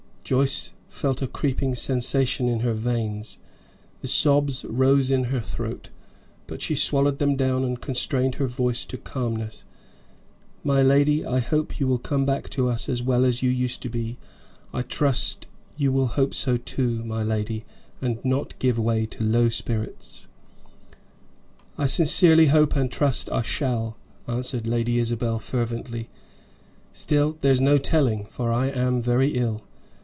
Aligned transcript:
Joyce 0.23 0.73
felt 0.87 1.21
a 1.21 1.27
creeping 1.27 1.75
sensation 1.75 2.47
in 2.47 2.59
her 2.61 2.71
veins, 2.71 3.37
the 3.99 4.07
sobs 4.07 4.63
rose 4.63 5.11
in 5.11 5.25
her 5.25 5.41
throat, 5.41 5.89
but 6.47 6.61
she 6.61 6.73
swallowed 6.73 7.19
them 7.19 7.35
down 7.35 7.65
and 7.65 7.81
constrained 7.81 8.35
her 8.35 8.47
voice 8.47 8.85
to 8.85 8.97
calmness. 8.97 9.65
"My 10.63 10.81
lady, 10.81 11.25
I 11.25 11.39
hope 11.39 11.81
you 11.81 11.87
will 11.87 11.97
come 11.99 12.25
back 12.25 12.49
to 12.51 12.69
us 12.69 12.87
as 12.87 13.03
well 13.03 13.25
as 13.25 13.43
you 13.43 13.49
used 13.49 13.81
to 13.81 13.89
be. 13.89 14.19
I 14.73 14.83
trust 14.83 15.47
you 15.75 15.91
will 15.91 16.07
hope 16.07 16.33
so 16.33 16.55
too, 16.55 17.03
my 17.03 17.23
lady, 17.23 17.65
and 18.01 18.23
not 18.23 18.57
give 18.57 18.79
way 18.79 19.05
to 19.07 19.23
low 19.25 19.49
spirits." 19.49 20.27
"I 21.77 21.87
sincerely 21.87 22.45
hope 22.45 22.73
and 22.77 22.89
trust 22.89 23.29
I 23.31 23.41
shall," 23.41 23.97
answered 24.29 24.65
Lady 24.65 24.97
Isabel, 24.97 25.39
fervently. 25.39 26.07
"Still, 26.93 27.35
there's 27.41 27.59
no 27.59 27.77
telling, 27.77 28.23
for 28.25 28.53
I 28.53 28.67
am 28.69 29.01
very 29.01 29.31
ill. 29.35 29.63